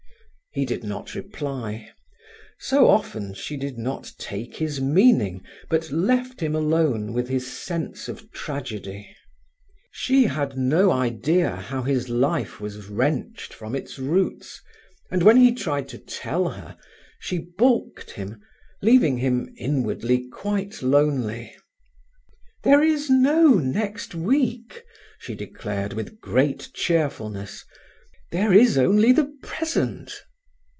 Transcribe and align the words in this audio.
He 0.53 0.65
did 0.65 0.83
not 0.83 1.15
reply. 1.15 1.89
So 2.59 2.89
often 2.89 3.33
she 3.33 3.55
did 3.55 3.77
not 3.77 4.11
take 4.17 4.57
his 4.57 4.81
meaning, 4.81 5.43
but 5.69 5.91
left 5.93 6.41
him 6.41 6.55
alone 6.57 7.13
with 7.13 7.29
his 7.29 7.49
sense 7.49 8.09
of 8.09 8.29
tragedy. 8.33 9.15
She 9.91 10.25
had 10.25 10.57
no 10.57 10.91
idea 10.91 11.55
how 11.55 11.83
his 11.83 12.09
life 12.09 12.59
was 12.59 12.87
wrenched 12.89 13.53
from 13.53 13.73
its 13.77 13.97
roots, 13.97 14.59
and 15.09 15.23
when 15.23 15.37
he 15.37 15.53
tried 15.53 15.87
to 15.87 15.97
tell 15.97 16.49
her, 16.49 16.75
she 17.21 17.47
balked 17.57 18.11
him, 18.11 18.41
leaving 18.81 19.19
him 19.19 19.53
inwardly 19.55 20.27
quite 20.33 20.81
lonely. 20.81 21.55
"There 22.63 22.83
is 22.83 23.09
no 23.09 23.53
next 23.53 24.13
week," 24.13 24.83
she 25.17 25.33
declared, 25.33 25.93
with 25.93 26.19
great 26.19 26.71
cheerfulness. 26.73 27.63
"There 28.33 28.51
is 28.51 28.77
only 28.77 29.13
the 29.13 29.33
present." 29.43 30.11